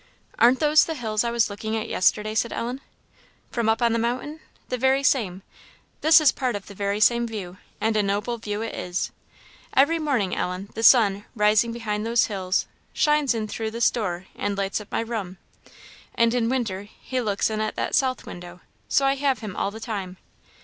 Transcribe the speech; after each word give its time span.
"Aren't 0.39 0.59
those 0.59 0.83
the 0.85 0.95
hills 0.95 1.23
I 1.23 1.29
was 1.29 1.47
looking 1.51 1.77
at 1.77 1.87
yesterday?" 1.87 2.33
said 2.33 2.51
Ellen. 2.51 2.81
"From 3.51 3.69
up 3.69 3.83
on 3.83 3.93
the 3.93 3.99
mountain? 3.99 4.39
the 4.69 4.77
very 4.79 5.03
same; 5.03 5.43
this 6.01 6.19
is 6.19 6.31
part 6.31 6.55
of 6.55 6.65
the 6.65 6.73
very 6.73 6.99
same 6.99 7.27
view, 7.27 7.57
and 7.79 7.95
a 7.95 8.01
noble 8.01 8.39
view 8.39 8.63
it 8.63 8.73
is. 8.73 9.11
Every 9.75 9.99
morning, 9.99 10.35
Ellen, 10.35 10.71
the 10.73 10.81
sun, 10.81 11.25
rising 11.35 11.71
behind 11.71 12.03
those 12.03 12.25
hills, 12.25 12.65
shines 12.93 13.35
in 13.35 13.47
through 13.47 13.69
this 13.69 13.91
door 13.91 14.25
and 14.35 14.57
lights 14.57 14.81
up 14.81 14.91
my 14.91 15.01
room; 15.01 15.37
and 16.15 16.33
in 16.33 16.49
winter 16.49 16.87
he 16.99 17.21
looks 17.21 17.51
in 17.51 17.61
at 17.61 17.75
that 17.75 17.93
south 17.93 18.25
window, 18.25 18.61
so 18.89 19.05
I 19.05 19.13
have 19.17 19.37
him 19.41 19.55
all 19.55 19.69
the 19.69 19.79
time. 19.79 20.17